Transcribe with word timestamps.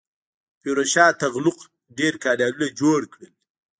فیروز 0.61 0.89
شاه 0.93 1.11
تغلق 1.21 1.57
ډیر 1.97 2.13
کانالونه 2.23 2.67
جوړ 2.79 2.99
کړل. 3.13 3.31